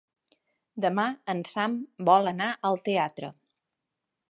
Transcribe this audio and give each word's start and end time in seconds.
Demà 0.85 1.05
en 1.33 1.43
Sam 1.51 1.77
vol 2.11 2.31
anar 2.33 2.49
al 2.71 2.83
teatre. 2.91 3.31